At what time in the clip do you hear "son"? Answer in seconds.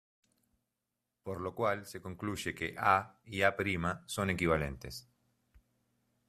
4.07-4.31